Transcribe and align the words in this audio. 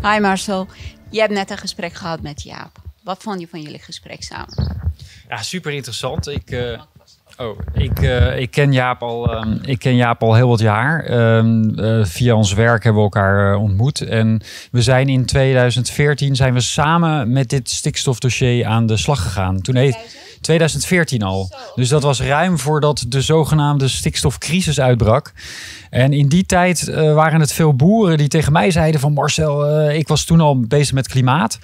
Hi 0.00 0.20
Marcel, 0.20 0.66
je 1.10 1.20
hebt 1.20 1.32
net 1.32 1.50
een 1.50 1.58
gesprek 1.58 1.94
gehad 1.94 2.20
met 2.20 2.42
Jaap. 2.42 2.70
Wat 3.02 3.22
vond 3.22 3.40
je 3.40 3.48
van 3.48 3.60
jullie 3.60 3.78
gesprek 3.78 4.22
samen? 4.22 4.80
Ja, 5.28 5.42
super 5.42 5.72
interessant. 5.72 6.28
Ik, 6.28 6.50
uh, 6.50 6.80
oh, 7.36 7.58
ik, 7.74 8.00
uh, 8.00 8.38
ik, 8.38 8.50
ken 8.50 8.72
Jaap 8.72 9.02
al, 9.02 9.34
um, 9.34 9.58
ik 9.62 9.78
ken 9.78 9.96
Jaap 9.96 10.22
al 10.22 10.34
heel 10.34 10.48
wat 10.48 10.60
jaar. 10.60 11.10
Um, 11.36 11.78
uh, 11.78 12.04
via 12.04 12.34
ons 12.34 12.52
werk 12.52 12.84
hebben 12.84 13.02
we 13.02 13.08
elkaar 13.08 13.56
ontmoet. 13.56 14.00
En 14.00 14.40
we 14.70 14.82
zijn 14.82 15.08
in 15.08 15.26
2014 15.26 16.36
zijn 16.36 16.54
we 16.54 16.60
samen 16.60 17.32
met 17.32 17.48
dit 17.48 17.70
stikstofdossier 17.70 18.66
aan 18.66 18.86
de 18.86 18.96
slag 18.96 19.22
gegaan. 19.22 19.60
Toen 19.60 19.76
heeft 19.76 20.16
2014 20.42 21.22
al. 21.22 21.50
Dus 21.74 21.88
dat 21.88 22.02
was 22.02 22.20
ruim 22.20 22.58
voordat 22.58 23.04
de 23.08 23.20
zogenaamde 23.20 23.88
stikstofcrisis 23.88 24.80
uitbrak. 24.80 25.32
En 25.92 26.12
in 26.12 26.28
die 26.28 26.46
tijd 26.46 26.88
uh, 26.88 27.14
waren 27.14 27.40
het 27.40 27.52
veel 27.52 27.74
boeren 27.74 28.18
die 28.18 28.28
tegen 28.28 28.52
mij 28.52 28.70
zeiden 28.70 29.00
van 29.00 29.12
Marcel, 29.12 29.80
uh, 29.88 29.96
ik 29.96 30.08
was 30.08 30.24
toen 30.24 30.40
al 30.40 30.60
bezig 30.60 30.94
met 30.94 31.08
klimaat. 31.08 31.58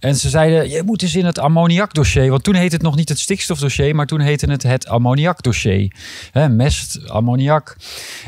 En 0.00 0.16
ze 0.16 0.28
zeiden, 0.28 0.70
je 0.70 0.82
moet 0.82 1.02
eens 1.02 1.14
in 1.14 1.24
het 1.24 1.38
ammoniakdossier. 1.38 2.30
Want 2.30 2.44
toen 2.44 2.54
heette 2.54 2.74
het 2.74 2.84
nog 2.84 2.96
niet 2.96 3.08
het 3.08 3.18
stikstofdossier, 3.18 3.94
maar 3.94 4.06
toen 4.06 4.20
heette 4.20 4.50
het 4.50 4.62
het 4.62 4.88
ammoniakdossier. 4.88 5.92
Hè, 6.32 6.48
mest, 6.48 7.08
ammoniak. 7.08 7.76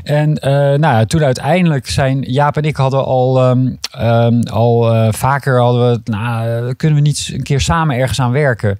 En 0.03 0.31
uh, 0.31 0.79
nou, 0.79 1.07
toen 1.07 1.25
uiteindelijk 1.25 1.89
zijn, 1.89 2.21
Jaap 2.21 2.57
en 2.57 2.63
ik 2.63 2.77
hadden 2.77 3.05
al, 3.05 3.49
um, 3.51 3.79
um, 4.01 4.43
al 4.43 5.13
vaker, 5.13 5.61
hadden 5.61 5.91
we, 5.91 6.11
nou, 6.11 6.75
kunnen 6.75 6.99
we 6.99 7.05
niet 7.05 7.31
een 7.33 7.43
keer 7.43 7.61
samen 7.61 7.97
ergens 7.97 8.21
aan 8.21 8.33
werken. 8.33 8.79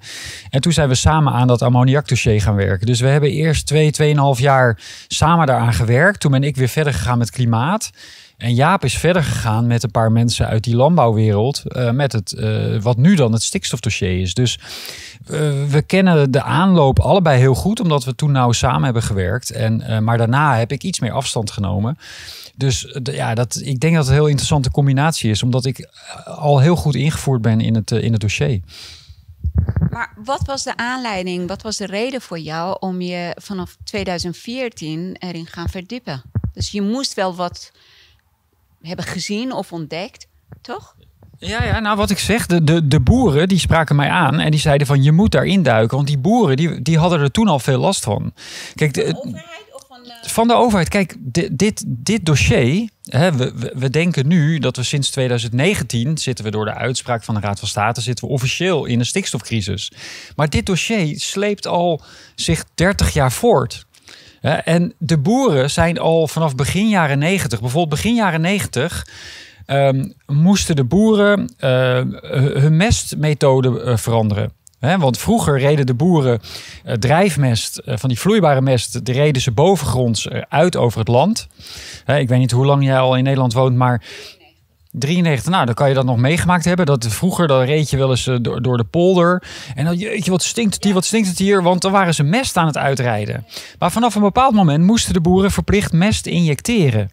En 0.49 0.61
toen 0.61 0.71
zijn 0.71 0.87
we 0.87 0.95
samen 0.95 1.10
aan 1.11 1.47
dat 1.47 1.61
ammoniakdossier 1.61 2.41
gaan 2.41 2.55
werken. 2.55 2.87
Dus 2.87 2.99
we 2.99 3.07
hebben 3.07 3.31
eerst 3.31 3.67
twee, 3.67 3.91
tweeënhalf 3.91 4.39
jaar 4.39 4.79
samen 5.07 5.47
daaraan 5.47 5.73
gewerkt. 5.73 6.19
Toen 6.19 6.31
ben 6.31 6.43
ik 6.43 6.55
weer 6.55 6.67
verder 6.67 6.93
gegaan 6.93 7.17
met 7.17 7.31
klimaat. 7.31 7.89
En 8.37 8.53
Jaap 8.53 8.83
is 8.83 8.97
verder 8.97 9.23
gegaan 9.23 9.67
met 9.67 9.83
een 9.83 9.91
paar 9.91 10.11
mensen 10.11 10.47
uit 10.47 10.63
die 10.63 10.75
landbouwwereld. 10.75 11.63
Uh, 11.65 11.91
met 11.91 12.11
het, 12.11 12.31
uh, 12.37 12.81
wat 12.81 12.97
nu 12.97 13.15
dan 13.15 13.33
het 13.33 13.43
stikstofdossier 13.43 14.21
is. 14.21 14.33
Dus 14.33 14.59
uh, 15.31 15.39
we 15.69 15.81
kennen 15.81 16.31
de 16.31 16.41
aanloop 16.41 16.99
allebei 16.99 17.39
heel 17.39 17.55
goed, 17.55 17.79
omdat 17.79 18.03
we 18.03 18.15
toen 18.15 18.31
nou 18.31 18.53
samen 18.53 18.83
hebben 18.83 19.03
gewerkt. 19.03 19.51
En, 19.51 20.03
maar 20.03 20.17
daarna 20.17 20.57
heb 20.57 20.71
ik 20.71 20.83
iets 20.83 20.99
meer 20.99 21.11
afstand 21.11 21.51
genomen. 21.51 21.97
Dus 22.55 22.99
ja, 23.03 23.33
dat, 23.33 23.61
ik 23.63 23.79
denk 23.79 23.93
dat 23.93 24.03
het 24.03 24.11
een 24.11 24.19
heel 24.19 24.27
interessante 24.27 24.71
combinatie 24.71 25.29
is, 25.29 25.43
omdat 25.43 25.65
ik 25.65 25.89
al 26.25 26.59
heel 26.59 26.75
goed 26.75 26.95
ingevoerd 26.95 27.41
ben 27.41 27.61
in 27.61 27.75
het, 27.75 27.91
in 27.91 28.11
het 28.11 28.21
dossier. 28.21 28.61
Maar 29.91 30.13
wat 30.23 30.45
was 30.45 30.63
de 30.63 30.77
aanleiding, 30.77 31.47
wat 31.47 31.61
was 31.61 31.77
de 31.77 31.85
reden 31.85 32.21
voor 32.21 32.39
jou 32.39 32.77
om 32.79 33.01
je 33.01 33.35
vanaf 33.39 33.77
2014 33.83 35.15
erin 35.19 35.45
gaan 35.45 35.69
verdiepen? 35.69 36.21
Dus 36.53 36.71
je 36.71 36.81
moest 36.81 37.13
wel 37.13 37.35
wat 37.35 37.71
hebben 38.81 39.05
gezien 39.05 39.51
of 39.51 39.71
ontdekt, 39.71 40.27
toch? 40.61 40.95
Ja, 41.37 41.63
ja, 41.63 41.79
nou 41.79 41.97
wat 41.97 42.09
ik 42.09 42.19
zeg, 42.19 42.45
de, 42.45 42.63
de, 42.63 42.87
de 42.87 42.99
boeren 42.99 43.47
die 43.47 43.59
spraken 43.59 43.95
mij 43.95 44.09
aan 44.09 44.39
en 44.39 44.51
die 44.51 44.59
zeiden 44.59 44.87
van 44.87 45.03
je 45.03 45.11
moet 45.11 45.31
daarin 45.31 45.63
duiken. 45.63 45.95
Want 45.95 46.07
die 46.07 46.17
boeren 46.17 46.57
die, 46.57 46.81
die 46.81 46.97
hadden 46.97 47.19
er 47.19 47.31
toen 47.31 47.47
al 47.47 47.59
veel 47.59 47.79
last 47.79 48.03
van. 48.03 48.33
Kijk, 48.75 48.93
de, 48.93 49.03
de 49.03 49.15
overheid 49.17 49.73
of 49.73 49.83
van 49.87 50.03
de... 50.03 50.29
Van 50.29 50.47
de 50.47 50.53
overheid. 50.53 50.89
Kijk, 50.89 51.15
dit, 51.19 51.57
dit, 51.57 51.83
dit 51.87 52.25
dossier, 52.25 52.89
we, 53.11 53.89
denken 53.89 54.27
nu 54.27 54.59
dat 54.59 54.75
we 54.75 54.83
sinds 54.83 55.09
2019 55.09 56.17
zitten 56.17 56.45
we 56.45 56.51
door 56.51 56.65
de 56.65 56.73
uitspraak 56.73 57.23
van 57.23 57.35
de 57.35 57.41
Raad 57.41 57.59
van 57.59 57.67
State, 57.67 58.01
zitten 58.01 58.27
we 58.27 58.33
officieel 58.33 58.85
in 58.85 58.99
een 58.99 59.05
stikstofcrisis. 59.05 59.91
Maar 60.35 60.49
dit 60.49 60.65
dossier 60.65 61.19
sleept 61.19 61.67
al 61.67 62.01
zich 62.35 62.65
30 62.75 63.13
jaar 63.13 63.31
voort. 63.31 63.85
En 64.41 64.93
de 64.97 65.17
boeren 65.17 65.71
zijn 65.71 65.99
al 65.99 66.27
vanaf 66.27 66.55
begin 66.55 66.89
jaren 66.89 67.19
90, 67.19 67.59
bijvoorbeeld 67.59 68.01
begin 68.01 68.15
jaren 68.15 68.41
90, 68.41 69.07
um, 69.67 70.13
moesten 70.25 70.75
de 70.75 70.83
boeren 70.83 71.53
uh, 71.59 72.01
hun 72.61 72.77
mestmethode 72.77 73.83
uh, 73.83 73.97
veranderen. 73.97 74.51
Want 74.81 75.17
vroeger 75.17 75.59
reden 75.59 75.85
de 75.85 75.93
boeren 75.93 76.39
uh, 76.85 76.93
drijfmest, 76.93 77.81
van 77.85 78.09
die 78.09 78.19
vloeibare 78.19 78.61
mest, 78.61 79.05
de 79.05 79.11
reden 79.11 79.41
ze 79.41 79.51
bovengronds 79.51 80.29
uit 80.49 80.75
over 80.75 80.99
het 80.99 81.07
land. 81.07 81.47
Ik 82.05 82.27
weet 82.27 82.39
niet 82.39 82.51
hoe 82.51 82.65
lang 82.65 82.83
jij 82.83 82.99
al 82.99 83.15
in 83.15 83.23
Nederland 83.23 83.53
woont, 83.53 83.75
maar 83.75 84.03
93, 84.91 85.51
nou, 85.51 85.65
dan 85.65 85.73
kan 85.73 85.89
je 85.89 85.93
dat 85.93 86.05
nog 86.05 86.17
meegemaakt 86.17 86.65
hebben. 86.65 86.85
Dat 86.85 87.07
vroeger, 87.07 87.47
dan 87.47 87.61
reed 87.61 87.89
je 87.89 87.97
wel 87.97 88.09
eens 88.09 88.27
uh, 88.27 88.37
door, 88.41 88.61
door 88.61 88.77
de 88.77 88.83
polder. 88.83 89.43
En 89.75 89.85
dan, 89.85 89.95
jeetje, 89.95 90.31
wat 90.31 90.43
stinkt 90.43 90.73
het 90.73 90.83
hier, 90.83 90.93
wat 90.93 91.05
stinkt 91.05 91.27
het 91.27 91.37
hier? 91.37 91.63
Want 91.63 91.81
dan 91.81 91.91
waren 91.91 92.13
ze 92.13 92.23
mest 92.23 92.57
aan 92.57 92.65
het 92.65 92.77
uitrijden. 92.77 93.45
Maar 93.79 93.91
vanaf 93.91 94.15
een 94.15 94.21
bepaald 94.21 94.53
moment 94.53 94.83
moesten 94.83 95.13
de 95.13 95.21
boeren 95.21 95.51
verplicht 95.51 95.91
mest 95.91 96.25
injecteren. 96.25 97.11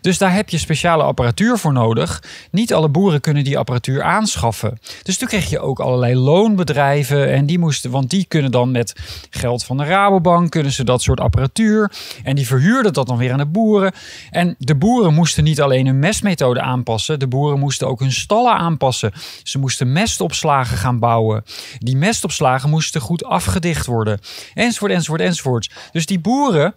Dus 0.00 0.18
daar 0.18 0.34
heb 0.34 0.48
je 0.48 0.58
speciale 0.58 1.02
apparatuur 1.02 1.58
voor 1.58 1.72
nodig. 1.72 2.22
Niet 2.50 2.74
alle 2.74 2.88
boeren 2.88 3.20
kunnen 3.20 3.44
die 3.44 3.58
apparatuur 3.58 4.02
aanschaffen. 4.02 4.78
Dus 5.02 5.18
toen 5.18 5.28
kreeg 5.28 5.50
je 5.50 5.60
ook 5.60 5.80
allerlei 5.80 6.14
loonbedrijven. 6.14 7.32
En 7.32 7.46
die 7.46 7.58
moesten, 7.58 7.90
want 7.90 8.10
die 8.10 8.24
kunnen 8.28 8.50
dan 8.50 8.70
met 8.70 8.92
geld 9.30 9.64
van 9.64 9.76
de 9.76 9.84
Rabobank, 9.84 10.50
kunnen 10.50 10.72
ze 10.72 10.84
dat 10.84 11.02
soort 11.02 11.20
apparatuur. 11.20 11.92
En 12.22 12.36
die 12.36 12.46
verhuurden 12.46 12.92
dat 12.92 13.06
dan 13.06 13.16
weer 13.16 13.32
aan 13.32 13.38
de 13.38 13.46
boeren. 13.46 13.92
En 14.30 14.54
de 14.58 14.74
boeren 14.74 15.14
moesten 15.14 15.44
niet 15.44 15.60
alleen 15.60 15.86
hun 15.86 15.98
mestmethode 15.98 16.60
aanpassen. 16.60 17.13
De 17.18 17.28
boeren 17.28 17.58
moesten 17.58 17.88
ook 17.88 18.00
hun 18.00 18.12
stallen 18.12 18.54
aanpassen. 18.54 19.12
Ze 19.42 19.58
moesten 19.58 19.92
mestopslagen 19.92 20.76
gaan 20.76 20.98
bouwen. 20.98 21.44
Die 21.78 21.96
mestopslagen 21.96 22.70
moesten 22.70 23.00
goed 23.00 23.24
afgedicht 23.24 23.86
worden. 23.86 24.20
Enzovoort, 24.54 24.92
enzovoort, 24.92 25.20
enzovoort. 25.20 25.70
Dus 25.92 26.06
die 26.06 26.20
boeren, 26.20 26.74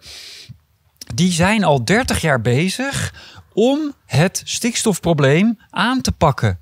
die 1.14 1.32
zijn 1.32 1.64
al 1.64 1.84
30 1.84 2.20
jaar 2.20 2.40
bezig 2.40 3.14
om 3.52 3.94
het 4.06 4.42
stikstofprobleem 4.44 5.58
aan 5.70 6.00
te 6.00 6.12
pakken. 6.12 6.60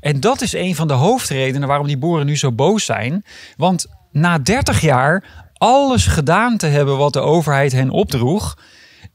En 0.00 0.20
dat 0.20 0.40
is 0.40 0.52
een 0.52 0.74
van 0.74 0.88
de 0.88 0.94
hoofdredenen 0.94 1.68
waarom 1.68 1.86
die 1.86 1.98
boeren 1.98 2.26
nu 2.26 2.36
zo 2.36 2.52
boos 2.52 2.84
zijn. 2.84 3.24
Want 3.56 3.86
na 4.12 4.38
30 4.38 4.80
jaar 4.80 5.44
alles 5.52 6.06
gedaan 6.06 6.56
te 6.56 6.66
hebben 6.66 6.96
wat 6.96 7.12
de 7.12 7.20
overheid 7.20 7.72
hen 7.72 7.90
opdroeg, 7.90 8.58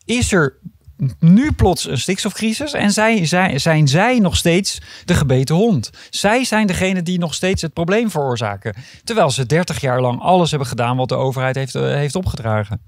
is 0.05 0.31
er 0.31 0.57
nu 1.19 1.51
plots 1.51 1.87
een 1.87 1.97
stikstofcrisis 1.97 2.73
en 2.73 2.91
zij, 2.91 3.25
zij, 3.25 3.59
zijn 3.59 3.87
zij 3.87 4.19
nog 4.19 4.35
steeds 4.35 4.81
de 5.05 5.13
gebeten 5.13 5.55
hond. 5.55 5.89
Zij 6.09 6.43
zijn 6.43 6.67
degene 6.67 7.03
die 7.03 7.19
nog 7.19 7.33
steeds 7.33 7.61
het 7.61 7.73
probleem 7.73 8.11
veroorzaken. 8.11 8.75
Terwijl 9.03 9.29
ze 9.29 9.45
30 9.45 9.81
jaar 9.81 10.01
lang 10.01 10.21
alles 10.21 10.49
hebben 10.49 10.67
gedaan 10.67 10.97
wat 10.97 11.09
de 11.09 11.15
overheid 11.15 11.55
heeft, 11.55 11.75
uh, 11.75 11.81
heeft 11.83 12.15
opgedragen. 12.15 12.81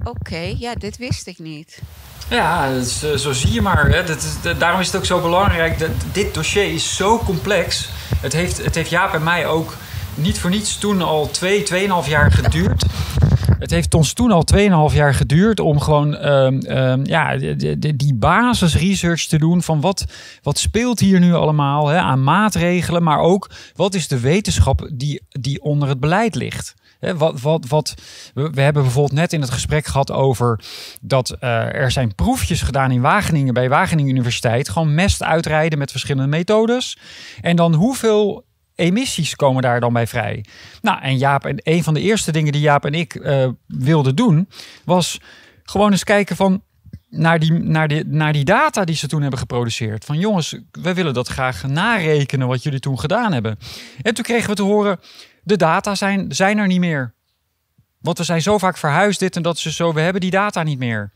Oké, 0.00 0.10
okay, 0.10 0.56
ja, 0.58 0.74
dit 0.74 0.96
wist 0.96 1.26
ik 1.26 1.38
niet. 1.38 1.82
Ja, 2.28 2.64
is, 2.64 3.04
uh, 3.04 3.14
zo 3.14 3.32
zie 3.32 3.52
je 3.52 3.62
maar. 3.62 3.86
Hè. 3.86 4.04
Dat 4.04 4.16
is, 4.16 4.42
dat, 4.42 4.60
daarom 4.60 4.80
is 4.80 4.86
het 4.86 4.96
ook 4.96 5.04
zo 5.04 5.20
belangrijk. 5.20 5.78
Dat, 5.78 5.90
dit 6.12 6.34
dossier 6.34 6.72
is 6.72 6.96
zo 6.96 7.18
complex. 7.18 7.88
Het 8.16 8.32
heeft, 8.32 8.64
het 8.64 8.74
heeft 8.74 8.90
Jaap 8.90 9.14
en 9.14 9.22
mij 9.22 9.46
ook 9.46 9.76
niet 10.14 10.38
voor 10.38 10.50
niets 10.50 10.78
toen 10.78 11.02
al 11.02 11.30
twee, 11.30 11.62
tweeënhalf 11.62 12.08
jaar 12.08 12.32
geduurd. 12.32 12.84
Het 13.70 13.78
heeft 13.78 13.94
ons 13.94 14.12
toen 14.12 14.30
al 14.30 14.44
2,5 14.90 14.96
jaar 14.96 15.14
geduurd 15.14 15.60
om 15.60 15.80
gewoon 15.80 16.26
um, 16.26 16.60
um, 16.66 17.04
ja, 17.04 17.36
die, 17.36 17.78
die, 17.78 17.96
die 17.96 18.14
basisresearch 18.14 19.26
te 19.26 19.38
doen 19.38 19.62
van 19.62 19.80
wat, 19.80 20.04
wat 20.42 20.58
speelt 20.58 21.00
hier 21.00 21.20
nu 21.20 21.34
allemaal 21.34 21.88
hè, 21.88 21.98
aan 21.98 22.22
maatregelen, 22.24 23.02
maar 23.02 23.18
ook 23.18 23.50
wat 23.74 23.94
is 23.94 24.08
de 24.08 24.20
wetenschap 24.20 24.88
die, 24.92 25.20
die 25.28 25.62
onder 25.62 25.88
het 25.88 26.00
beleid 26.00 26.34
ligt. 26.34 26.74
Wat, 27.16 27.40
wat, 27.40 27.68
wat, 27.68 27.94
we, 28.34 28.60
hebben 28.60 28.82
bijvoorbeeld 28.82 29.18
net 29.18 29.32
in 29.32 29.40
het 29.40 29.50
gesprek 29.50 29.86
gehad 29.86 30.10
over 30.10 30.60
dat 31.00 31.36
uh, 31.40 31.74
er 31.74 31.90
zijn 31.90 32.14
proefjes 32.14 32.62
gedaan 32.62 32.90
in 32.90 33.00
Wageningen 33.00 33.54
bij 33.54 33.68
Wageningen 33.68 34.10
Universiteit. 34.10 34.68
Gewoon 34.68 34.94
mest 34.94 35.22
uitrijden 35.22 35.78
met 35.78 35.90
verschillende 35.90 36.28
methodes. 36.28 36.98
En 37.40 37.56
dan 37.56 37.74
hoeveel 37.74 38.44
emissies 38.80 39.36
komen 39.36 39.62
daar 39.62 39.80
dan 39.80 39.92
bij 39.92 40.06
vrij. 40.06 40.44
Nou, 40.82 41.02
en 41.02 41.18
Jaap, 41.18 41.44
en 41.44 41.56
een 41.62 41.82
van 41.82 41.94
de 41.94 42.00
eerste 42.00 42.32
dingen 42.32 42.52
die 42.52 42.60
Jaap 42.60 42.84
en 42.84 42.94
ik 42.94 43.14
uh, 43.14 43.48
wilden 43.66 44.16
doen, 44.16 44.48
was 44.84 45.20
gewoon 45.62 45.90
eens 45.90 46.04
kijken 46.04 46.36
van 46.36 46.62
naar 47.08 47.38
die, 47.38 47.52
naar, 47.52 47.88
die, 47.88 48.04
naar 48.06 48.32
die 48.32 48.44
data 48.44 48.84
die 48.84 48.94
ze 48.94 49.06
toen 49.06 49.20
hebben 49.20 49.38
geproduceerd. 49.38 50.04
Van 50.04 50.18
jongens, 50.18 50.58
we 50.70 50.94
willen 50.94 51.14
dat 51.14 51.28
graag 51.28 51.66
narekenen 51.66 52.48
wat 52.48 52.62
jullie 52.62 52.80
toen 52.80 52.98
gedaan 52.98 53.32
hebben. 53.32 53.58
En 54.02 54.14
toen 54.14 54.24
kregen 54.24 54.48
we 54.48 54.54
te 54.54 54.62
horen, 54.62 55.00
de 55.42 55.56
data 55.56 55.94
zijn, 55.94 56.32
zijn 56.32 56.58
er 56.58 56.66
niet 56.66 56.80
meer. 56.80 57.14
Want 58.00 58.18
we 58.18 58.24
zijn 58.24 58.42
zo 58.42 58.58
vaak 58.58 58.76
verhuisd, 58.76 59.20
dit 59.20 59.36
en 59.36 59.42
dat, 59.42 59.58
ze 59.58 59.72
zo, 59.72 59.92
we 59.92 60.00
hebben 60.00 60.20
die 60.20 60.30
data 60.30 60.62
niet 60.62 60.78
meer. 60.78 61.12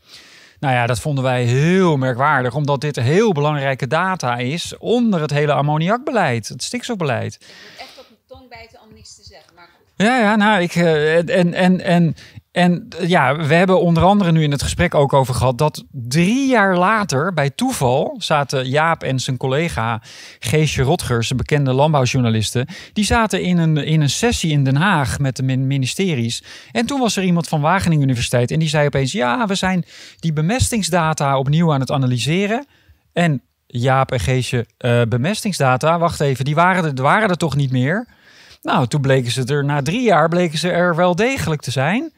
Nou 0.59 0.73
ja, 0.73 0.87
dat 0.87 0.99
vonden 0.99 1.23
wij 1.23 1.43
heel 1.43 1.97
merkwaardig, 1.97 2.55
omdat 2.55 2.81
dit 2.81 2.95
heel 2.95 3.31
belangrijke 3.31 3.87
data 3.87 4.37
is 4.37 4.77
onder 4.77 5.21
het 5.21 5.31
hele 5.31 5.53
ammoniakbeleid, 5.53 6.47
het 6.47 6.63
stikstofbeleid. 6.63 7.37
Je 7.39 7.45
moet 7.71 7.79
echt 7.79 7.99
op 7.99 8.05
de 8.09 8.15
tong 8.27 8.49
bijten 8.49 8.79
om 8.87 8.93
niets 8.93 9.15
te 9.15 9.23
zeggen, 9.23 9.53
maar 9.55 9.69
goed. 9.75 10.05
Ja, 10.05 10.19
ja, 10.19 10.35
nou, 10.35 10.61
ik, 10.61 10.75
en, 10.75 11.53
en, 11.53 11.81
en, 11.81 12.15
en 12.55 12.87
ja, 12.99 13.35
we 13.35 13.53
hebben 13.53 13.81
onder 13.81 14.03
andere 14.03 14.31
nu 14.31 14.43
in 14.43 14.51
het 14.51 14.63
gesprek 14.63 14.95
ook 14.95 15.13
over 15.13 15.33
gehad 15.33 15.57
dat 15.57 15.83
drie 15.91 16.47
jaar 16.47 16.77
later, 16.77 17.33
bij 17.33 17.49
toeval, 17.49 18.15
zaten 18.17 18.69
Jaap 18.69 19.03
en 19.03 19.19
zijn 19.19 19.37
collega 19.37 20.01
Geesje 20.39 20.81
Rotgers, 20.81 21.29
een 21.29 21.37
bekende 21.37 21.73
landbouwjournalisten, 21.73 22.67
die 22.93 23.05
zaten 23.05 23.41
in 23.41 23.57
een, 23.57 23.77
in 23.77 24.01
een 24.01 24.09
sessie 24.09 24.51
in 24.51 24.63
Den 24.63 24.75
Haag 24.75 25.19
met 25.19 25.35
de 25.35 25.43
ministeries. 25.43 26.43
En 26.71 26.85
toen 26.85 26.99
was 26.99 27.15
er 27.15 27.23
iemand 27.23 27.47
van 27.47 27.61
Wageningen 27.61 28.03
Universiteit 28.03 28.51
en 28.51 28.59
die 28.59 28.69
zei 28.69 28.85
opeens: 28.85 29.11
Ja, 29.11 29.45
we 29.45 29.55
zijn 29.55 29.85
die 30.19 30.33
bemestingsdata 30.33 31.37
opnieuw 31.37 31.73
aan 31.73 31.79
het 31.79 31.91
analyseren. 31.91 32.65
En 33.13 33.41
Jaap 33.67 34.11
en 34.11 34.19
Geesje, 34.19 34.65
uh, 34.79 35.01
bemestingsdata. 35.09 35.99
Wacht 35.99 36.19
even, 36.19 36.45
die 36.45 36.55
waren 36.55 36.83
er, 36.83 37.03
waren 37.03 37.29
er 37.29 37.37
toch 37.37 37.55
niet 37.55 37.71
meer? 37.71 38.07
Nou, 38.65 38.87
toen 38.87 39.01
bleken 39.01 39.31
ze 39.31 39.43
er 39.43 39.65
na 39.65 39.81
drie 39.81 40.01
jaar 40.01 40.29
bleken 40.29 40.57
ze 40.57 40.69
er 40.69 40.95
wel 40.95 41.15
degelijk 41.15 41.61
te 41.61 41.71
zijn. 41.71 42.13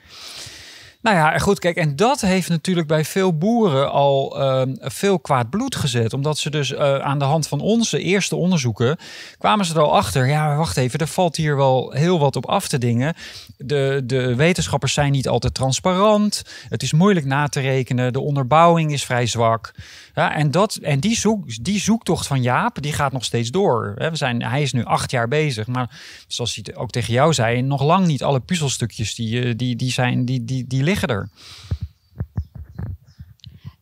Nou 1.08 1.20
ja, 1.20 1.38
goed, 1.38 1.60
kijk, 1.60 1.76
en 1.76 1.96
dat 1.96 2.22
heeft 2.22 2.50
natuurlijk 2.50 2.88
bij 2.88 3.06
veel 3.06 3.38
boeren 3.38 3.92
al 3.92 4.42
uh, 4.42 4.62
veel 4.80 5.20
kwaad 5.20 5.50
bloed 5.50 5.76
gezet. 5.76 6.14
Omdat 6.14 6.38
ze 6.38 6.50
dus 6.50 6.72
uh, 6.72 6.98
aan 6.98 7.20
de 7.20 7.26
hand 7.26 7.48
van 7.48 7.60
onze 7.60 8.00
eerste 8.00 8.36
onderzoeken 8.36 8.98
kwamen 9.38 9.66
ze 9.66 9.74
er 9.74 9.82
al 9.82 9.96
achter. 9.96 10.28
Ja, 10.28 10.56
wacht 10.56 10.78
even, 10.78 11.00
er 11.00 11.08
valt 11.08 11.36
hier 11.36 11.56
wel 11.56 11.92
heel 11.92 12.20
wat 12.20 12.36
op 12.36 12.46
af 12.46 12.68
te 12.68 12.78
dingen. 12.78 13.14
De, 13.58 14.02
de 14.06 14.36
wetenschappers 14.36 14.94
zijn 14.94 15.12
niet 15.12 15.28
altijd 15.28 15.54
transparant. 15.54 16.44
Het 16.70 16.84
is 16.84 16.94
moeilijk 16.94 17.26
na 17.26 17.48
te 17.48 17.60
rekenen. 17.60 18.14
De 18.14 18.20
onderbouwing 18.20 18.92
is 18.92 19.06
vrij 19.06 19.26
zwak. 19.26 19.74
Ja, 20.16 20.36
en 20.36 20.52
dat, 20.52 20.76
en 20.76 21.00
die, 21.00 21.18
zoek, 21.18 21.64
die 21.64 21.80
zoektocht 21.80 22.28
van 22.28 22.42
Jaap, 22.42 22.82
die 22.82 22.94
gaat 22.94 23.12
nog 23.12 23.24
steeds 23.24 23.52
door. 23.52 23.94
We 23.96 24.16
zijn, 24.16 24.44
hij 24.44 24.62
is 24.62 24.74
nu 24.74 24.84
acht 24.84 25.12
jaar 25.12 25.28
bezig. 25.28 25.68
Maar 25.68 26.00
zoals 26.28 26.60
hij 26.62 26.76
ook 26.76 26.90
tegen 26.90 27.14
jou 27.14 27.34
zei, 27.34 27.62
nog 27.62 27.84
lang 27.84 28.08
niet 28.08 28.24
alle 28.24 28.40
puzzelstukjes 28.40 29.16
die, 29.16 29.42
eh, 29.42 29.54
die, 29.56 29.76
die, 29.76 29.92
zijn, 29.92 30.26
die, 30.26 30.46
die, 30.46 30.68
die 30.68 30.84
liggen 30.84 30.97
er. 31.06 31.30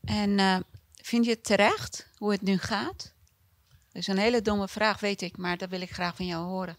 En 0.03 0.29
uh, 0.29 0.55
vind 1.01 1.25
je 1.25 1.31
het 1.31 1.43
terecht 1.43 2.09
hoe 2.17 2.31
het 2.31 2.41
nu 2.41 2.57
gaat? 2.57 3.13
Dat 3.91 4.01
is 4.01 4.07
een 4.07 4.17
hele 4.17 4.41
domme 4.41 4.67
vraag, 4.67 4.99
weet 4.99 5.21
ik, 5.21 5.37
maar 5.37 5.57
dat 5.57 5.69
wil 5.69 5.81
ik 5.81 5.91
graag 5.91 6.15
van 6.15 6.25
jou 6.25 6.45
horen. 6.45 6.75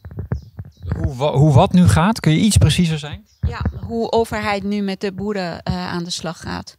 Hoe, 0.96 1.14
hoe 1.14 1.52
wat 1.52 1.72
nu 1.72 1.88
gaat? 1.88 2.20
Kun 2.20 2.32
je 2.32 2.38
iets 2.38 2.56
preciezer 2.56 2.98
zijn? 2.98 3.26
Ja, 3.40 3.64
hoe 3.80 4.12
overheid 4.12 4.62
nu 4.62 4.80
met 4.80 5.00
de 5.00 5.12
boeren 5.12 5.52
uh, 5.52 5.86
aan 5.86 6.04
de 6.04 6.10
slag 6.10 6.40
gaat. 6.40 6.76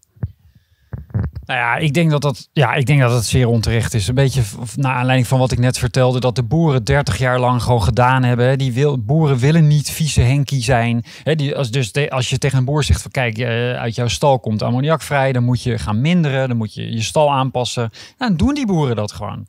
Nou 1.48 1.60
ja, 1.60 1.76
ik 1.76 1.94
denk 1.94 2.12
dat 2.12 2.22
dat, 2.22 2.50
ja, 2.54 2.74
ik 2.74 2.86
denk 2.86 3.00
dat 3.00 3.12
het 3.12 3.26
zeer 3.26 3.48
onterecht 3.48 3.94
is. 3.94 4.08
Een 4.08 4.16
beetje 4.16 4.42
naar 4.76 4.96
aanleiding 4.96 5.28
van 5.28 5.40
wat 5.40 5.52
ik 5.52 5.60
net 5.60 5.78
vertelde, 5.78 6.20
dat 6.20 6.36
de 6.36 6.44
boeren 6.44 6.84
30 6.84 7.18
jaar 7.18 7.40
lang 7.40 7.62
gewoon 7.62 7.84
gedaan 7.84 8.24
hebben. 8.24 8.58
Die 8.58 8.74
wil, 8.74 9.04
boeren 9.04 9.38
willen 9.38 9.68
niet 9.68 9.90
vieze 9.90 10.22
Henkie 10.22 10.64
zijn. 10.64 11.06
Die, 11.24 11.56
als, 11.56 11.72
dus 11.72 12.10
als 12.10 12.30
je 12.30 12.38
tegen 12.38 12.58
een 12.58 12.66
boer 12.66 12.84
zegt 12.84 13.02
van 13.02 13.12
kijk, 13.12 13.38
uh, 13.38 13.74
uit 13.74 13.96
jouw 13.96 14.08
stal 14.08 14.40
komt 14.40 14.64
ammoniak 14.64 15.02
vrij, 15.02 15.32
dan 15.32 15.44
moet 15.44 15.64
je 15.64 15.78
gaan 15.78 16.02
minderen, 16.02 16.48
dan 16.48 16.58
moet 16.58 16.74
je 16.74 16.92
je 16.92 17.02
stal 17.02 17.32
aanpassen. 17.32 17.90
Nou, 18.18 18.36
dan 18.36 18.46
doen 18.46 18.56
die 18.56 18.66
boeren 18.66 18.96
dat 18.96 19.12
gewoon 19.12 19.48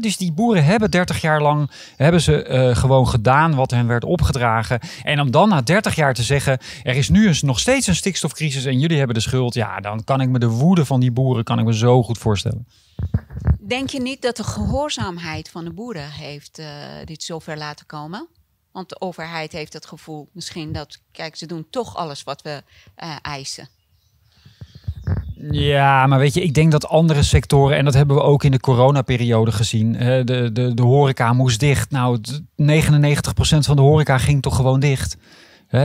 dus 0.00 0.16
die 0.16 0.32
boeren 0.32 0.64
hebben 0.64 0.90
30 0.90 1.20
jaar 1.20 1.42
lang 1.42 1.70
hebben 1.96 2.20
ze, 2.20 2.48
uh, 2.48 2.76
gewoon 2.76 3.08
gedaan 3.08 3.54
wat 3.54 3.70
hen 3.70 3.86
werd 3.86 4.04
opgedragen. 4.04 4.80
En 5.02 5.20
om 5.20 5.30
dan 5.30 5.48
na 5.48 5.62
30 5.62 5.94
jaar 5.94 6.14
te 6.14 6.22
zeggen, 6.22 6.58
er 6.82 6.96
is 6.96 7.08
nu 7.08 7.26
eens, 7.26 7.42
nog 7.42 7.58
steeds 7.58 7.86
een 7.86 7.94
stikstofcrisis 7.94 8.64
en 8.64 8.78
jullie 8.78 8.98
hebben 8.98 9.14
de 9.14 9.22
schuld. 9.22 9.54
Ja, 9.54 9.80
dan 9.80 10.04
kan 10.04 10.20
ik 10.20 10.28
me 10.28 10.38
de 10.38 10.48
woede 10.48 10.84
van 10.84 11.00
die 11.00 11.12
boeren 11.12 11.44
kan 11.44 11.58
ik 11.58 11.64
me 11.64 11.74
zo 11.74 12.02
goed 12.02 12.18
voorstellen. 12.18 12.66
Denk 13.60 13.90
je 13.90 14.00
niet 14.00 14.22
dat 14.22 14.36
de 14.36 14.44
gehoorzaamheid 14.44 15.50
van 15.50 15.64
de 15.64 15.72
boeren 15.72 16.10
heeft 16.10 16.58
uh, 16.58 16.66
dit 17.04 17.22
zover 17.22 17.56
laten 17.56 17.86
komen? 17.86 18.28
Want 18.72 18.88
de 18.88 19.00
overheid 19.00 19.52
heeft 19.52 19.72
het 19.72 19.86
gevoel 19.86 20.28
misschien 20.32 20.72
dat, 20.72 20.98
kijk, 21.12 21.36
ze 21.36 21.46
doen 21.46 21.66
toch 21.70 21.96
alles 21.96 22.22
wat 22.22 22.42
we 22.42 22.62
uh, 23.04 23.16
eisen. 23.22 23.68
Ja, 25.50 26.06
maar 26.06 26.18
weet 26.18 26.34
je, 26.34 26.42
ik 26.42 26.54
denk 26.54 26.72
dat 26.72 26.88
andere 26.88 27.22
sectoren, 27.22 27.76
en 27.76 27.84
dat 27.84 27.94
hebben 27.94 28.16
we 28.16 28.22
ook 28.22 28.44
in 28.44 28.50
de 28.50 28.60
coronaperiode 28.60 29.52
gezien, 29.52 29.92
de, 29.92 30.50
de, 30.52 30.74
de 30.74 30.82
horeca 30.82 31.32
moest 31.32 31.60
dicht. 31.60 31.90
Nou, 31.90 32.18
99% 32.62 32.64
van 33.58 33.76
de 33.76 33.82
horeca 33.82 34.18
ging 34.18 34.42
toch 34.42 34.56
gewoon 34.56 34.80
dicht 34.80 35.16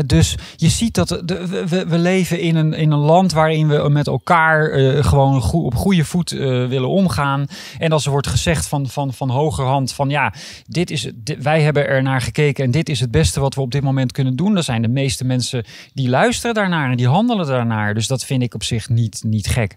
dus 0.05 0.35
je 0.55 0.69
ziet 0.69 0.93
dat 0.93 1.09
we, 1.09 1.85
we, 1.87 1.97
leven 1.97 2.39
in 2.39 2.55
een, 2.55 2.73
in 2.73 2.91
een 2.91 2.99
land 2.99 3.31
waarin 3.31 3.67
we 3.67 3.89
met 3.89 4.07
elkaar 4.07 4.79
uh, 4.79 5.03
gewoon 5.03 5.51
op 5.51 5.75
goede 5.75 6.05
voet 6.05 6.31
uh, 6.31 6.67
willen 6.67 6.89
omgaan. 6.89 7.45
En 7.77 7.91
als 7.91 8.05
er 8.05 8.11
wordt 8.11 8.27
gezegd 8.27 8.67
van, 8.67 8.87
van, 8.87 9.13
van 9.13 9.29
hogerhand 9.29 9.93
van 9.93 10.09
ja, 10.09 10.33
dit 10.67 10.91
is, 10.91 11.11
wij 11.39 11.61
hebben 11.61 11.87
er 11.87 12.03
naar 12.03 12.21
gekeken 12.21 12.63
en 12.63 12.71
dit 12.71 12.89
is 12.89 12.99
het 12.99 13.11
beste 13.11 13.39
wat 13.39 13.55
we 13.55 13.61
op 13.61 13.71
dit 13.71 13.83
moment 13.83 14.11
kunnen 14.11 14.35
doen. 14.35 14.53
Dan 14.53 14.63
zijn 14.63 14.81
de 14.81 14.87
meeste 14.87 15.25
mensen 15.25 15.65
die 15.93 16.09
luisteren 16.09 16.55
daarnaar 16.55 16.91
en 16.91 16.97
die 16.97 17.07
handelen 17.07 17.47
daarnaar. 17.47 17.93
Dus 17.93 18.07
dat 18.07 18.23
vind 18.23 18.41
ik 18.41 18.53
op 18.53 18.63
zich 18.63 18.89
niet, 18.89 19.23
niet 19.25 19.47
gek. 19.47 19.75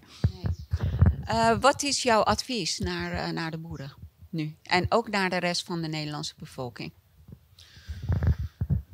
Uh, 1.29 1.51
wat 1.59 1.83
is 1.83 2.03
jouw 2.03 2.21
advies 2.21 2.79
naar, 2.79 3.33
naar 3.33 3.51
de 3.51 3.57
boeren 3.57 3.93
nu? 4.29 4.55
En 4.63 4.85
ook 4.89 5.09
naar 5.09 5.29
de 5.29 5.39
rest 5.39 5.63
van 5.63 5.81
de 5.81 5.87
Nederlandse 5.87 6.33
bevolking? 6.39 6.91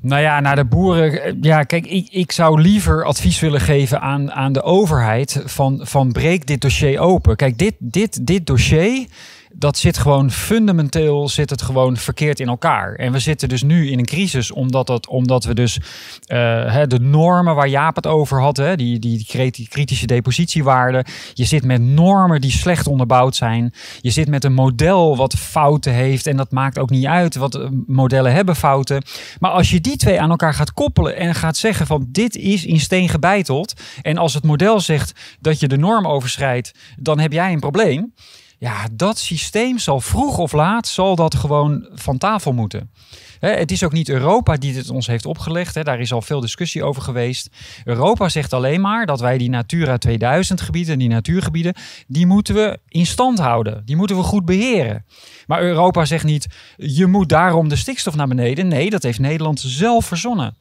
Nou 0.01 0.21
ja, 0.21 0.39
naar 0.39 0.55
de 0.55 0.65
boeren. 0.65 1.23
Eh, 1.23 1.33
ja, 1.41 1.63
kijk, 1.63 1.85
ik, 1.85 2.07
ik 2.11 2.31
zou 2.31 2.61
liever 2.61 3.03
advies 3.03 3.39
willen 3.39 3.61
geven 3.61 4.01
aan, 4.01 4.31
aan 4.31 4.53
de 4.53 4.61
overheid 4.61 5.43
van, 5.45 5.79
van 5.83 6.11
breek 6.11 6.47
dit 6.47 6.61
dossier 6.61 6.99
open. 6.99 7.35
Kijk, 7.35 7.57
dit, 7.57 7.75
dit, 7.79 8.27
dit 8.27 8.45
dossier 8.45 9.07
dat 9.53 9.77
zit 9.77 9.97
gewoon 9.97 10.31
fundamenteel 10.31 11.29
zit 11.29 11.49
het 11.49 11.61
gewoon 11.61 11.97
verkeerd 11.97 12.39
in 12.39 12.47
elkaar. 12.47 12.95
En 12.95 13.11
we 13.11 13.19
zitten 13.19 13.49
dus 13.49 13.63
nu 13.63 13.91
in 13.91 13.99
een 13.99 14.05
crisis 14.05 14.51
omdat, 14.51 14.87
dat, 14.87 15.07
omdat 15.07 15.43
we 15.43 15.53
dus 15.53 15.77
uh, 15.77 16.81
de 16.87 16.99
normen 16.99 17.55
waar 17.55 17.67
Jaap 17.67 17.95
het 17.95 18.07
over 18.07 18.41
had, 18.41 18.57
hè, 18.57 18.75
die, 18.75 18.99
die 18.99 19.25
kritische 19.69 20.05
depositiewaarden. 20.05 21.05
Je 21.33 21.43
zit 21.43 21.63
met 21.63 21.81
normen 21.81 22.41
die 22.41 22.51
slecht 22.51 22.87
onderbouwd 22.87 23.35
zijn. 23.35 23.73
Je 24.01 24.09
zit 24.09 24.27
met 24.27 24.43
een 24.43 24.53
model 24.53 25.17
wat 25.17 25.33
fouten 25.33 25.93
heeft 25.93 26.27
en 26.27 26.37
dat 26.37 26.51
maakt 26.51 26.79
ook 26.79 26.89
niet 26.89 27.05
uit, 27.05 27.35
wat 27.35 27.55
eh, 27.55 27.67
modellen 27.87 28.33
hebben 28.33 28.55
fouten. 28.55 29.03
Maar 29.39 29.51
als 29.51 29.69
je 29.69 29.81
die 29.81 29.97
twee 29.97 30.21
aan 30.21 30.29
elkaar 30.29 30.53
gaat 30.53 30.73
koppelen 30.73 31.15
en 31.15 31.35
gaat 31.35 31.57
zeggen 31.57 31.87
van 31.87 32.07
dit 32.09 32.35
is 32.35 32.65
in 32.65 32.79
steen 32.79 33.09
gebeiteld 33.09 33.73
en 34.01 34.17
als 34.17 34.33
het 34.33 34.43
model 34.43 34.79
zegt 34.79 35.37
dat 35.39 35.59
je 35.59 35.67
de 35.67 35.77
norm 35.77 36.07
overschrijdt, 36.07 36.71
dan 36.99 37.19
heb 37.19 37.31
jij 37.31 37.53
een 37.53 37.59
probleem. 37.59 38.13
Ja, 38.61 38.87
dat 38.91 39.17
systeem 39.17 39.79
zal 39.79 40.01
vroeg 40.01 40.37
of 40.37 40.51
laat 40.51 40.87
zal 40.87 41.15
dat 41.15 41.35
gewoon 41.35 41.87
van 41.93 42.17
tafel 42.17 42.53
moeten. 42.53 42.91
het 43.39 43.71
is 43.71 43.83
ook 43.83 43.91
niet 43.91 44.09
Europa 44.09 44.55
die 44.55 44.73
dit 44.73 44.89
ons 44.89 45.07
heeft 45.07 45.25
opgelegd. 45.25 45.85
daar 45.85 45.99
is 45.99 46.13
al 46.13 46.21
veel 46.21 46.39
discussie 46.39 46.83
over 46.83 47.01
geweest. 47.01 47.49
Europa 47.83 48.29
zegt 48.29 48.53
alleen 48.53 48.81
maar 48.81 49.05
dat 49.05 49.19
wij 49.19 49.37
die 49.37 49.49
Natura 49.49 49.97
2000 49.97 50.61
gebieden, 50.61 50.99
die 50.99 51.09
natuurgebieden, 51.09 51.73
die 52.07 52.25
moeten 52.25 52.55
we 52.55 52.79
in 52.87 53.05
stand 53.05 53.39
houden. 53.39 53.81
Die 53.85 53.95
moeten 53.95 54.15
we 54.15 54.23
goed 54.23 54.45
beheren. 54.45 55.05
Maar 55.47 55.61
Europa 55.61 56.05
zegt 56.05 56.23
niet, 56.23 56.47
je 56.77 57.05
moet 57.05 57.29
daarom 57.29 57.69
de 57.69 57.75
stikstof 57.75 58.15
naar 58.15 58.27
beneden. 58.27 58.67
Nee, 58.67 58.89
dat 58.89 59.03
heeft 59.03 59.19
Nederland 59.19 59.59
zelf 59.59 60.05
verzonnen. 60.05 60.55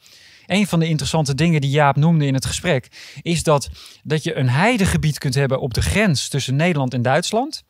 Een 0.51 0.67
van 0.67 0.79
de 0.79 0.89
interessante 0.89 1.35
dingen 1.35 1.61
die 1.61 1.71
Jaap 1.71 1.97
noemde 1.97 2.27
in 2.27 2.35
het 2.35 2.47
gesprek 2.47 2.89
is 3.23 3.43
dat, 3.43 3.69
dat 4.03 4.23
je 4.23 4.35
een 4.35 4.49
heidegebied 4.49 5.19
kunt 5.19 5.35
hebben 5.35 5.61
op 5.61 5.75
de 5.75 5.83
grens 5.83 6.29
tussen 6.29 6.57
Nederland 6.57 6.95
en 6.95 7.03
Duitsland. 7.03 7.63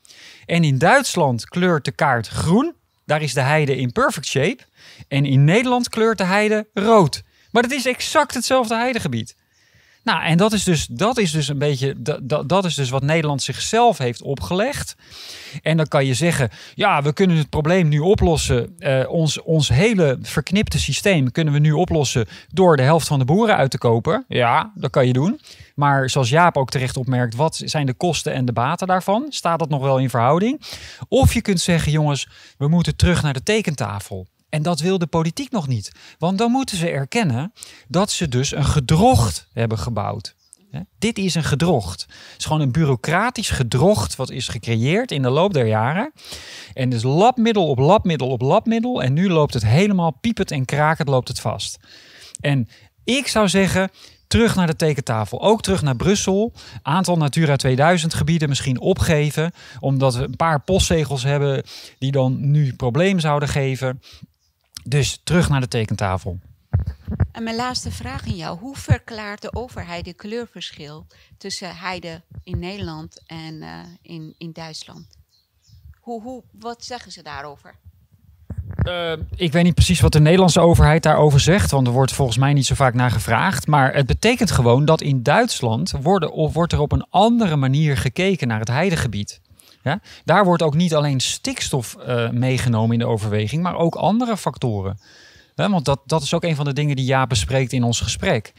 En 0.47 0.65
in 0.65 0.79
Duitsland 0.79 1.49
kleurt 1.49 1.85
de 1.85 1.93
kaart 1.93 2.29
groen. 2.29 2.75
Daar 3.05 3.23
is 3.23 3.35
de 3.35 3.41
heide 3.41 3.77
in 3.77 3.93
perfect 3.93 4.27
shape. 4.27 4.63
En 5.09 5.25
in 5.25 5.45
Nederland 5.45 5.89
kleurt 5.89 6.19
de 6.19 6.25
heide 6.25 6.69
rood. 6.75 7.23
Maar 7.51 7.63
het 7.63 7.73
is 7.73 7.87
exact 7.87 8.35
hetzelfde 8.35 8.77
heidegebied. 8.77 9.37
Nou, 10.03 10.23
en 10.23 10.37
dat 10.37 10.53
is 10.53 10.65
dus, 10.65 10.87
dat 10.87 11.19
is 11.19 11.31
dus 11.31 11.49
een 11.49 11.59
beetje, 11.59 11.95
dat, 12.23 12.49
dat 12.49 12.65
is 12.65 12.75
dus 12.75 12.91
wat 12.91 13.03
Nederland 13.03 13.43
zichzelf 13.43 13.99
heeft 13.99 14.23
opgelegd. 14.23 14.97
En 15.63 15.77
dan 15.77 15.87
kan 15.87 16.07
je 16.07 16.15
zeggen, 16.15 16.51
ja, 16.75 17.03
we 17.03 17.13
kunnen 17.13 17.37
het 17.37 17.49
probleem 17.49 17.89
nu 17.89 17.99
oplossen. 17.99 18.77
Uh, 18.79 19.11
ons, 19.11 19.43
ons 19.43 19.69
hele 19.69 20.19
verknipte 20.23 20.79
systeem 20.79 21.31
kunnen 21.31 21.53
we 21.53 21.59
nu 21.59 21.73
oplossen 21.73 22.27
door 22.49 22.77
de 22.77 22.83
helft 22.83 23.07
van 23.07 23.19
de 23.19 23.25
boeren 23.25 23.57
uit 23.57 23.71
te 23.71 23.79
kopen. 23.79 24.25
Ja, 24.29 24.73
dat 24.75 24.91
kan 24.91 25.07
je 25.07 25.13
doen. 25.13 25.41
Maar 25.75 26.11
zoals 26.11 26.29
Jaap 26.29 26.57
ook 26.57 26.71
terecht 26.71 26.97
opmerkt, 26.97 27.35
wat 27.35 27.61
zijn 27.65 27.87
de 27.87 27.95
kosten 27.95 28.33
en 28.33 28.45
de 28.45 28.53
baten 28.53 28.87
daarvan? 28.87 29.27
Staat 29.29 29.59
dat 29.59 29.69
nog 29.69 29.83
wel 29.83 29.99
in 29.99 30.11
verhouding? 30.11 30.61
Of 31.09 31.35
je 31.35 31.41
kunt 31.41 31.61
zeggen, 31.61 31.93
jongens, 31.93 32.29
we 32.59 32.69
moeten 32.69 32.97
terug 32.97 33.23
naar 33.23 33.33
de 33.33 33.43
tekentafel. 33.43 34.27
En 34.51 34.63
dat 34.63 34.81
wil 34.81 34.99
de 34.99 35.07
politiek 35.07 35.51
nog 35.51 35.69
niet. 35.69 35.93
Want 36.19 36.39
dan 36.39 36.51
moeten 36.51 36.77
ze 36.77 36.89
erkennen 36.89 37.53
dat 37.89 38.11
ze 38.11 38.29
dus 38.29 38.55
een 38.55 38.65
gedrocht 38.65 39.49
hebben 39.53 39.79
gebouwd. 39.79 40.35
Dit 40.99 41.19
is 41.19 41.35
een 41.35 41.45
gedrocht. 41.45 42.01
Het 42.01 42.39
is 42.39 42.45
gewoon 42.45 42.61
een 42.61 42.73
bureaucratisch 42.73 43.51
gedrocht 43.51 44.17
wat 44.17 44.31
is 44.31 44.49
gecreëerd 44.49 45.13
in 45.13 45.23
de 45.23 45.31
loop 45.31 45.53
der 45.53 45.67
jaren. 45.67 46.13
En 46.75 46.91
dus 46.91 47.03
labmiddel 47.03 47.69
op 47.69 47.79
labmiddel 47.79 48.29
op 48.29 48.41
labmiddel. 48.41 49.03
En 49.03 49.13
nu 49.13 49.29
loopt 49.29 49.55
het 49.55 49.67
helemaal 49.67 50.11
piepend 50.21 50.51
en 50.51 50.65
krakend 50.65 51.09
loopt 51.09 51.29
het 51.29 51.41
vast. 51.41 51.79
En 52.41 52.69
ik 53.05 53.27
zou 53.27 53.49
zeggen, 53.49 53.91
terug 54.27 54.55
naar 54.55 54.67
de 54.67 54.77
tekentafel. 54.77 55.43
Ook 55.43 55.63
terug 55.63 55.83
naar 55.83 55.97
Brussel. 55.97 56.53
Aantal 56.83 57.17
Natura 57.17 57.57
2000 57.57 58.15
gebieden 58.15 58.49
misschien 58.49 58.81
opgeven. 58.81 59.53
Omdat 59.81 60.15
we 60.15 60.23
een 60.23 60.37
paar 60.37 60.61
postzegels 60.61 61.23
hebben 61.23 61.63
die 61.99 62.13
dan 62.13 62.51
nu 62.51 62.75
probleem 62.75 63.21
zouden 63.21 63.49
geven. 63.49 64.01
Dus 64.85 65.21
terug 65.25 65.49
naar 65.49 65.61
de 65.61 65.69
tekentafel. 65.69 66.39
En 67.33 67.43
mijn 67.43 67.57
laatste 67.57 67.91
vraag 67.91 68.27
aan 68.27 68.37
jou. 68.37 68.59
Hoe 68.59 68.77
verklaart 68.77 69.43
de 69.43 69.55
overheid 69.55 70.07
het 70.07 70.17
kleurverschil 70.17 71.07
tussen 71.39 71.77
heide 71.77 72.23
in 72.43 72.59
Nederland 72.59 73.23
en 73.27 73.55
uh, 73.55 73.79
in, 74.03 74.35
in 74.39 74.53
Duitsland? 74.53 75.07
Hoe, 76.01 76.23
hoe, 76.23 76.43
wat 76.53 76.85
zeggen 76.85 77.13
ze 77.13 77.23
daarover? 77.23 77.75
Uh, 78.85 79.13
ik 79.37 79.53
weet 79.53 79.65
niet 79.65 79.75
precies 79.75 80.01
wat 80.01 80.13
de 80.13 80.21
Nederlandse 80.21 80.61
overheid 80.61 81.03
daarover 81.03 81.41
zegt, 81.41 81.71
want 81.71 81.87
er 81.87 81.93
wordt 81.93 82.13
volgens 82.13 82.39
mij 82.39 82.53
niet 82.53 82.67
zo 82.67 82.75
vaak 82.75 82.95
naar 82.95 83.11
gevraagd. 83.11 83.67
Maar 83.67 83.95
het 83.95 84.07
betekent 84.07 84.51
gewoon 84.51 84.85
dat 84.85 85.01
in 85.01 85.23
Duitsland 85.23 85.91
worden, 86.03 86.33
of 86.33 86.53
wordt 86.53 86.73
er 86.73 86.81
op 86.81 86.93
een 86.93 87.07
andere 87.11 87.57
manier 87.57 87.97
gekeken 87.97 88.49
naar 88.49 88.59
het 88.59 88.69
heidegebied. 88.69 89.41
Ja? 89.83 90.01
Daar 90.25 90.45
wordt 90.45 90.63
ook 90.63 90.75
niet 90.75 90.95
alleen 90.95 91.21
stikstof 91.21 91.97
uh, 92.07 92.31
meegenomen 92.31 92.93
in 92.93 92.99
de 92.99 93.07
overweging, 93.07 93.63
maar 93.63 93.77
ook 93.77 93.95
andere 93.95 94.37
factoren. 94.37 94.99
Want 95.55 95.85
dat, 95.85 96.01
dat 96.07 96.23
is 96.23 96.35
ook 96.35 96.45
een 96.45 96.57
van 96.57 96.65
de 96.65 96.73
dingen 96.73 96.97
die 96.97 97.05
Jaap 97.05 97.29
bespreekt 97.29 97.73
in 97.73 97.83
ons 97.83 98.01
gesprek. 98.01 98.53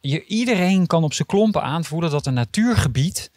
Je, 0.00 0.24
iedereen 0.24 0.86
kan 0.86 1.04
op 1.04 1.12
zijn 1.12 1.28
klompen 1.28 1.62
aanvoelen 1.62 2.10
dat 2.10 2.26
een 2.26 2.34
natuurgebied 2.34 3.30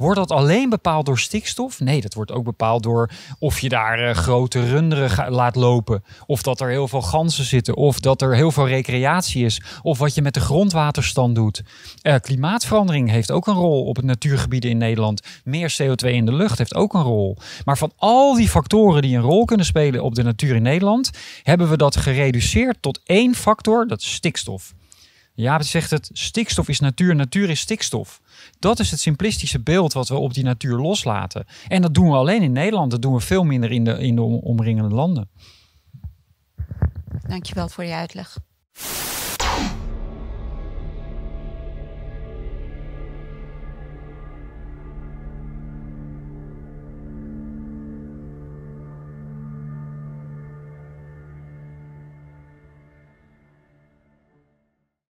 Wordt 0.00 0.18
dat 0.18 0.30
alleen 0.30 0.68
bepaald 0.68 1.06
door 1.06 1.18
stikstof? 1.18 1.80
Nee, 1.80 2.00
dat 2.00 2.14
wordt 2.14 2.32
ook 2.32 2.44
bepaald 2.44 2.82
door 2.82 3.10
of 3.38 3.60
je 3.60 3.68
daar 3.68 4.08
uh, 4.08 4.14
grote 4.14 4.64
runderen 4.64 5.30
laat 5.30 5.56
lopen. 5.56 6.04
Of 6.26 6.42
dat 6.42 6.60
er 6.60 6.68
heel 6.68 6.88
veel 6.88 7.02
ganzen 7.02 7.44
zitten. 7.44 7.76
Of 7.76 8.00
dat 8.00 8.22
er 8.22 8.34
heel 8.34 8.50
veel 8.50 8.68
recreatie 8.68 9.44
is. 9.44 9.62
Of 9.82 9.98
wat 9.98 10.14
je 10.14 10.22
met 10.22 10.34
de 10.34 10.40
grondwaterstand 10.40 11.34
doet. 11.34 11.62
Uh, 12.02 12.14
klimaatverandering 12.20 13.10
heeft 13.10 13.30
ook 13.30 13.46
een 13.46 13.54
rol 13.54 13.84
op 13.84 13.96
het 13.96 14.04
natuurgebieden 14.04 14.70
in 14.70 14.78
Nederland. 14.78 15.22
Meer 15.44 15.74
CO2 15.82 16.08
in 16.08 16.26
de 16.26 16.34
lucht 16.34 16.58
heeft 16.58 16.74
ook 16.74 16.94
een 16.94 17.02
rol. 17.02 17.36
Maar 17.64 17.78
van 17.78 17.92
al 17.96 18.34
die 18.34 18.48
factoren 18.48 19.02
die 19.02 19.16
een 19.16 19.22
rol 19.22 19.44
kunnen 19.44 19.66
spelen 19.66 20.02
op 20.02 20.14
de 20.14 20.22
natuur 20.22 20.54
in 20.54 20.62
Nederland, 20.62 21.10
hebben 21.42 21.68
we 21.70 21.76
dat 21.76 21.96
gereduceerd 21.96 22.76
tot 22.80 23.00
één 23.04 23.34
factor, 23.34 23.86
dat 23.86 24.00
is 24.00 24.12
stikstof. 24.12 24.74
Ja, 25.34 25.62
zegt 25.62 25.90
het, 25.90 26.10
stikstof 26.12 26.68
is 26.68 26.80
natuur, 26.80 27.14
natuur 27.14 27.50
is 27.50 27.60
stikstof. 27.60 28.20
Dat 28.58 28.78
is 28.78 28.90
het 28.90 29.00
simplistische 29.00 29.60
beeld 29.60 29.92
wat 29.92 30.08
we 30.08 30.14
op 30.14 30.34
die 30.34 30.44
natuur 30.44 30.76
loslaten. 30.76 31.46
En 31.68 31.82
dat 31.82 31.94
doen 31.94 32.08
we 32.08 32.16
alleen 32.16 32.42
in 32.42 32.52
Nederland. 32.52 32.90
Dat 32.90 33.02
doen 33.02 33.14
we 33.14 33.20
veel 33.20 33.44
minder 33.44 33.70
in 33.70 33.84
de, 33.84 33.98
in 33.98 34.14
de 34.14 34.22
omringende 34.22 34.94
landen. 34.94 35.30
Dankjewel 37.28 37.68
voor 37.68 37.84
je 37.84 37.94
uitleg. 37.94 38.38